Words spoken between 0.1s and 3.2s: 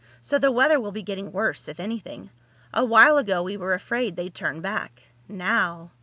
"So the weather will be getting worse, if anything. A while